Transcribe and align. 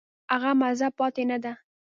هغه 0.31 0.51
مزه 0.61 0.87
پاتې 0.97 1.23
نه 1.31 1.37
ده. 1.43 1.53